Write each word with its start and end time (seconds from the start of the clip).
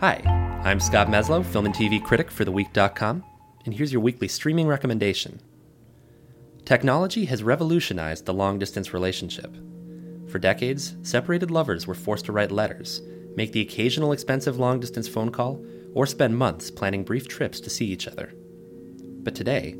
Hi, 0.00 0.20
I'm 0.62 0.78
Scott 0.78 1.08
Meslow, 1.08 1.42
film 1.42 1.64
and 1.64 1.74
TV 1.74 2.04
critic 2.04 2.30
for 2.30 2.44
TheWeek.com, 2.44 3.24
and 3.64 3.74
here's 3.74 3.94
your 3.94 4.02
weekly 4.02 4.28
streaming 4.28 4.66
recommendation. 4.66 5.40
Technology 6.66 7.24
has 7.24 7.42
revolutionized 7.42 8.26
the 8.26 8.34
long 8.34 8.58
distance 8.58 8.92
relationship. 8.92 9.56
For 10.28 10.38
decades, 10.38 10.96
separated 11.00 11.50
lovers 11.50 11.86
were 11.86 11.94
forced 11.94 12.26
to 12.26 12.32
write 12.32 12.52
letters, 12.52 13.00
make 13.36 13.52
the 13.52 13.62
occasional 13.62 14.12
expensive 14.12 14.58
long 14.58 14.80
distance 14.80 15.08
phone 15.08 15.32
call, 15.32 15.64
or 15.94 16.04
spend 16.04 16.36
months 16.36 16.70
planning 16.70 17.02
brief 17.02 17.26
trips 17.26 17.58
to 17.60 17.70
see 17.70 17.86
each 17.86 18.06
other. 18.06 18.34
But 19.22 19.34
today, 19.34 19.76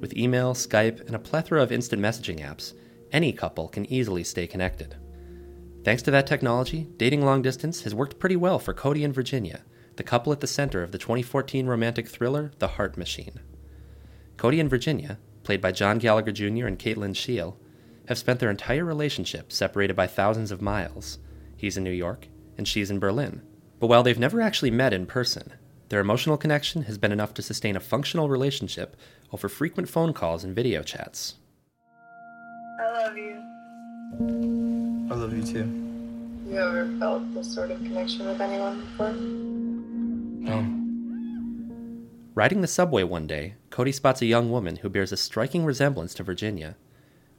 with 0.00 0.16
email, 0.16 0.52
Skype, 0.52 1.06
and 1.06 1.14
a 1.14 1.20
plethora 1.20 1.62
of 1.62 1.70
instant 1.70 2.02
messaging 2.02 2.40
apps, 2.40 2.74
any 3.12 3.32
couple 3.32 3.68
can 3.68 3.86
easily 3.86 4.24
stay 4.24 4.48
connected. 4.48 4.96
Thanks 5.82 6.02
to 6.02 6.10
that 6.10 6.26
technology, 6.26 6.88
dating 6.98 7.24
long 7.24 7.40
distance 7.40 7.82
has 7.82 7.94
worked 7.94 8.18
pretty 8.18 8.36
well 8.36 8.58
for 8.58 8.74
Cody 8.74 9.02
and 9.02 9.14
Virginia, 9.14 9.62
the 9.96 10.02
couple 10.02 10.32
at 10.32 10.40
the 10.40 10.46
center 10.46 10.82
of 10.82 10.92
the 10.92 10.98
2014 10.98 11.66
romantic 11.66 12.06
thriller 12.06 12.52
The 12.58 12.68
Heart 12.68 12.98
Machine. 12.98 13.40
Cody 14.36 14.60
and 14.60 14.68
Virginia, 14.68 15.18
played 15.42 15.62
by 15.62 15.72
John 15.72 15.98
Gallagher 15.98 16.32
Jr. 16.32 16.66
and 16.66 16.78
Kate 16.78 16.98
Lyn 16.98 17.14
Sheil, 17.14 17.58
have 18.08 18.18
spent 18.18 18.40
their 18.40 18.50
entire 18.50 18.84
relationship 18.84 19.50
separated 19.50 19.96
by 19.96 20.06
thousands 20.06 20.50
of 20.50 20.60
miles. 20.60 21.18
He's 21.56 21.78
in 21.78 21.84
New 21.84 21.90
York, 21.90 22.28
and 22.58 22.68
she's 22.68 22.90
in 22.90 22.98
Berlin. 22.98 23.42
But 23.78 23.86
while 23.86 24.02
they've 24.02 24.18
never 24.18 24.42
actually 24.42 24.70
met 24.70 24.92
in 24.92 25.06
person, 25.06 25.54
their 25.88 26.00
emotional 26.00 26.36
connection 26.36 26.82
has 26.82 26.98
been 26.98 27.12
enough 27.12 27.32
to 27.34 27.42
sustain 27.42 27.76
a 27.76 27.80
functional 27.80 28.28
relationship 28.28 28.96
over 29.32 29.48
frequent 29.48 29.88
phone 29.88 30.12
calls 30.12 30.44
and 30.44 30.54
video 30.54 30.82
chats. 30.82 31.36
I 32.80 32.92
love 32.92 33.16
you. 33.16 34.69
I 35.10 35.14
love 35.14 35.36
you 35.36 35.42
too. 35.42 35.64
You 36.48 36.56
ever 36.56 36.88
felt 37.00 37.34
this 37.34 37.52
sort 37.52 37.72
of 37.72 37.78
connection 37.78 38.26
with 38.26 38.40
anyone 38.40 38.80
before? 38.80 39.12
No. 39.12 40.76
Riding 42.34 42.60
the 42.60 42.68
subway 42.68 43.02
one 43.02 43.26
day, 43.26 43.54
Cody 43.70 43.90
spots 43.90 44.22
a 44.22 44.26
young 44.26 44.52
woman 44.52 44.76
who 44.76 44.88
bears 44.88 45.10
a 45.10 45.16
striking 45.16 45.64
resemblance 45.64 46.14
to 46.14 46.22
Virginia. 46.22 46.76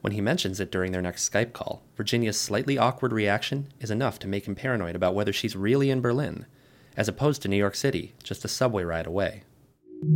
When 0.02 0.12
he 0.12 0.20
mentions 0.20 0.60
it 0.60 0.70
during 0.70 0.92
their 0.92 1.02
next 1.02 1.32
Skype 1.32 1.54
call, 1.54 1.84
Virginia's 1.96 2.40
slightly 2.40 2.78
awkward 2.78 3.14
reaction 3.14 3.72
is 3.80 3.90
enough 3.90 4.20
to 4.20 4.28
make 4.28 4.48
him 4.48 4.56
paranoid 4.56 4.96
about 4.96 5.16
whether 5.16 5.32
she's 5.32 5.56
really 5.56 5.90
in 5.90 6.02
Berlin, 6.02 6.46
as 6.98 7.08
opposed 7.08 7.42
to 7.44 7.48
New 7.48 7.56
York 7.56 7.76
City, 7.76 8.14
just 8.22 8.44
a 8.44 8.50
subway 8.50 8.84
ride 8.84 9.08
away. 9.08 9.44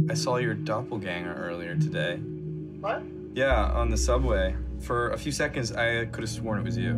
I 0.09 0.13
saw 0.13 0.37
your 0.37 0.55
doppelganger 0.55 1.33
earlier 1.35 1.75
today. 1.75 2.17
What? 2.17 3.01
Yeah, 3.33 3.71
on 3.71 3.89
the 3.89 3.97
subway. 3.97 4.55
For 4.81 5.09
a 5.11 5.17
few 5.17 5.31
seconds, 5.31 5.71
I 5.71 6.05
could 6.05 6.21
have 6.21 6.29
sworn 6.29 6.59
it 6.59 6.63
was 6.63 6.77
you. 6.77 6.95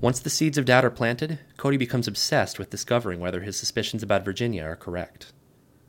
Once 0.00 0.20
the 0.20 0.30
seeds 0.30 0.58
of 0.58 0.64
doubt 0.64 0.84
are 0.84 0.90
planted, 0.90 1.38
Cody 1.56 1.76
becomes 1.76 2.06
obsessed 2.06 2.58
with 2.58 2.70
discovering 2.70 3.18
whether 3.18 3.40
his 3.40 3.58
suspicions 3.58 4.02
about 4.02 4.24
Virginia 4.24 4.62
are 4.62 4.76
correct. 4.76 5.32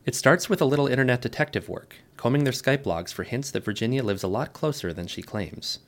It 0.06 0.16
starts 0.16 0.50
with 0.50 0.62
a 0.62 0.66
little 0.66 0.88
internet 0.88 1.22
detective 1.22 1.68
work, 1.68 1.98
combing 2.16 2.46
their 2.46 2.54
Skype 2.54 2.86
logs 2.86 3.12
for 3.12 3.24
hints 3.24 3.52
that 3.52 3.66
Virginia 3.66 4.04
lives 4.04 4.24
a 4.24 4.28
lot 4.28 4.54
closer 4.54 4.94
than 4.94 5.08
she 5.08 5.22
claims. 5.22 5.80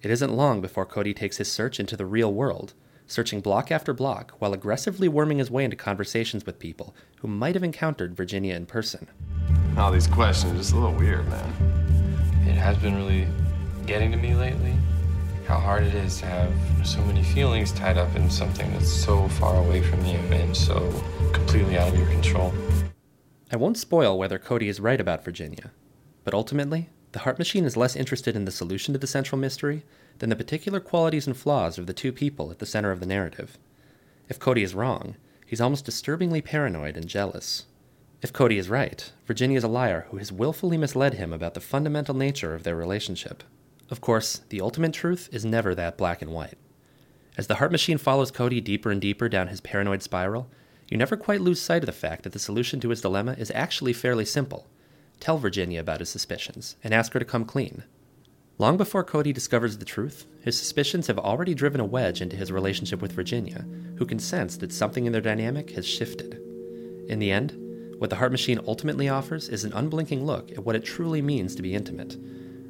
It 0.00 0.12
isn't 0.12 0.32
long 0.32 0.60
before 0.60 0.86
Cody 0.86 1.12
takes 1.12 1.38
his 1.38 1.50
search 1.50 1.80
into 1.80 1.96
the 1.96 2.06
real 2.06 2.32
world, 2.32 2.74
searching 3.08 3.40
block 3.40 3.72
after 3.72 3.92
block 3.92 4.32
while 4.38 4.52
aggressively 4.52 5.08
worming 5.08 5.38
his 5.38 5.50
way 5.50 5.64
into 5.64 5.76
conversations 5.76 6.46
with 6.46 6.60
people 6.60 6.94
who 7.16 7.26
might 7.26 7.56
have 7.56 7.64
encountered 7.64 8.16
Virginia 8.16 8.54
in 8.54 8.66
person. 8.66 9.08
All 9.76 9.90
these 9.90 10.06
questions, 10.06 10.56
just 10.56 10.72
a 10.72 10.76
little 10.76 10.94
weird, 10.94 11.28
man. 11.28 12.44
It 12.46 12.54
has 12.54 12.76
been 12.78 12.94
really 12.94 13.26
getting 13.88 14.12
to 14.12 14.18
me 14.18 14.34
lately. 14.34 14.74
How 15.46 15.58
hard 15.58 15.82
it 15.82 15.94
is 15.94 16.18
to 16.18 16.26
have 16.26 16.52
so 16.86 17.00
many 17.06 17.22
feelings 17.22 17.72
tied 17.72 17.96
up 17.96 18.14
in 18.16 18.28
something 18.28 18.70
that's 18.74 18.92
so 18.92 19.26
far 19.28 19.56
away 19.56 19.82
from 19.82 20.04
you 20.04 20.18
and 20.30 20.54
so 20.54 20.78
completely 21.32 21.78
out 21.78 21.88
of 21.88 21.98
your 21.98 22.06
control. 22.08 22.52
I 23.50 23.56
won't 23.56 23.78
spoil 23.78 24.18
whether 24.18 24.38
Cody 24.38 24.68
is 24.68 24.78
right 24.78 25.00
about 25.00 25.24
Virginia, 25.24 25.70
but 26.22 26.34
ultimately, 26.34 26.90
the 27.12 27.20
Heart 27.20 27.38
Machine 27.38 27.64
is 27.64 27.78
less 27.78 27.96
interested 27.96 28.36
in 28.36 28.44
the 28.44 28.50
solution 28.50 28.92
to 28.92 28.98
the 28.98 29.06
central 29.06 29.38
mystery 29.38 29.84
than 30.18 30.28
the 30.28 30.36
particular 30.36 30.80
qualities 30.80 31.26
and 31.26 31.34
flaws 31.34 31.78
of 31.78 31.86
the 31.86 31.94
two 31.94 32.12
people 32.12 32.50
at 32.50 32.58
the 32.58 32.66
center 32.66 32.90
of 32.90 33.00
the 33.00 33.06
narrative. 33.06 33.56
If 34.28 34.38
Cody 34.38 34.62
is 34.62 34.74
wrong, 34.74 35.16
he's 35.46 35.62
almost 35.62 35.86
disturbingly 35.86 36.42
paranoid 36.42 36.98
and 36.98 37.08
jealous. 37.08 37.64
If 38.20 38.34
Cody 38.34 38.58
is 38.58 38.68
right, 38.68 39.10
Virginia 39.24 39.56
is 39.56 39.64
a 39.64 39.68
liar 39.68 40.08
who 40.10 40.18
has 40.18 40.30
willfully 40.30 40.76
misled 40.76 41.14
him 41.14 41.32
about 41.32 41.54
the 41.54 41.60
fundamental 41.60 42.14
nature 42.14 42.54
of 42.54 42.64
their 42.64 42.76
relationship. 42.76 43.42
Of 43.90 44.00
course, 44.00 44.42
the 44.50 44.60
ultimate 44.60 44.92
truth 44.92 45.28
is 45.32 45.44
never 45.44 45.74
that 45.74 45.96
black 45.96 46.20
and 46.20 46.32
white. 46.32 46.58
As 47.36 47.46
the 47.46 47.56
Heart 47.56 47.72
Machine 47.72 47.98
follows 47.98 48.30
Cody 48.30 48.60
deeper 48.60 48.90
and 48.90 49.00
deeper 49.00 49.28
down 49.28 49.48
his 49.48 49.60
paranoid 49.60 50.02
spiral, 50.02 50.50
you 50.88 50.96
never 50.96 51.16
quite 51.16 51.40
lose 51.40 51.60
sight 51.60 51.82
of 51.82 51.86
the 51.86 51.92
fact 51.92 52.24
that 52.24 52.32
the 52.32 52.38
solution 52.38 52.80
to 52.80 52.90
his 52.90 53.00
dilemma 53.00 53.32
is 53.38 53.52
actually 53.54 53.92
fairly 53.92 54.24
simple. 54.24 54.66
Tell 55.20 55.38
Virginia 55.38 55.80
about 55.80 56.00
his 56.00 56.08
suspicions 56.08 56.76
and 56.82 56.92
ask 56.92 57.12
her 57.12 57.18
to 57.18 57.24
come 57.24 57.44
clean. 57.44 57.84
Long 58.58 58.76
before 58.76 59.04
Cody 59.04 59.32
discovers 59.32 59.78
the 59.78 59.84
truth, 59.84 60.26
his 60.42 60.58
suspicions 60.58 61.06
have 61.06 61.18
already 61.18 61.54
driven 61.54 61.80
a 61.80 61.84
wedge 61.84 62.20
into 62.20 62.36
his 62.36 62.50
relationship 62.50 63.00
with 63.00 63.12
Virginia, 63.12 63.64
who 63.98 64.04
can 64.04 64.18
sense 64.18 64.56
that 64.56 64.72
something 64.72 65.06
in 65.06 65.12
their 65.12 65.20
dynamic 65.20 65.70
has 65.70 65.86
shifted. 65.86 66.40
In 67.08 67.20
the 67.20 67.30
end, 67.30 67.54
what 67.98 68.10
the 68.10 68.16
Heart 68.16 68.32
Machine 68.32 68.60
ultimately 68.66 69.08
offers 69.08 69.48
is 69.48 69.64
an 69.64 69.72
unblinking 69.72 70.26
look 70.26 70.50
at 70.52 70.64
what 70.64 70.74
it 70.74 70.84
truly 70.84 71.22
means 71.22 71.54
to 71.54 71.62
be 71.62 71.74
intimate, 71.74 72.16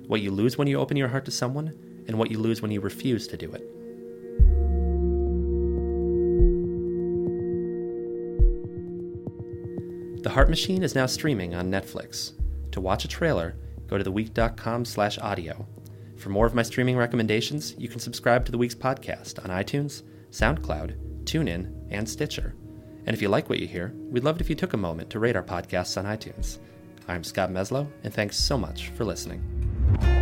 what 0.08 0.22
you 0.22 0.30
lose 0.30 0.58
when 0.58 0.66
you 0.66 0.78
open 0.78 0.96
your 0.96 1.08
heart 1.08 1.26
to 1.26 1.30
someone, 1.30 1.72
and 2.08 2.18
what 2.18 2.30
you 2.30 2.38
lose 2.38 2.62
when 2.62 2.70
you 2.70 2.80
refuse 2.80 3.28
to 3.28 3.36
do 3.36 3.52
it. 3.52 3.62
The 10.22 10.30
Heart 10.30 10.48
Machine 10.48 10.82
is 10.82 10.94
now 10.94 11.06
streaming 11.06 11.54
on 11.54 11.70
Netflix. 11.70 12.32
To 12.72 12.80
watch 12.80 13.04
a 13.04 13.08
trailer, 13.08 13.54
go 13.86 13.98
to 13.98 14.04
theweek.com 14.04 14.84
slash 14.84 15.18
audio. 15.18 15.66
For 16.16 16.30
more 16.30 16.46
of 16.46 16.54
my 16.54 16.62
streaming 16.62 16.96
recommendations, 16.96 17.74
you 17.78 17.88
can 17.88 18.00
subscribe 18.00 18.44
to 18.46 18.52
The 18.52 18.58
Week's 18.58 18.74
podcast 18.74 19.42
on 19.44 19.50
iTunes, 19.50 20.02
SoundCloud, 20.30 21.24
TuneIn, 21.24 21.72
and 21.90 22.08
Stitcher. 22.08 22.54
And 23.06 23.14
if 23.14 23.22
you 23.22 23.28
like 23.28 23.48
what 23.48 23.58
you 23.58 23.66
hear, 23.66 23.94
we'd 24.10 24.24
love 24.24 24.36
it 24.36 24.40
if 24.40 24.50
you 24.50 24.56
took 24.56 24.72
a 24.72 24.78
moment 24.78 25.10
to 25.10 25.18
rate 25.18 25.36
our 25.36 25.42
podcasts 25.42 25.96
on 25.96 26.04
iTunes. 26.04 26.58
I'm 27.06 27.24
Scott 27.24 27.50
Meslow, 27.50 27.90
and 28.04 28.12
thanks 28.12 28.38
so 28.38 28.58
much 28.58 28.88
for 28.90 29.04
listening. 29.04 29.57
Thank 29.90 30.02
you. 30.04 30.17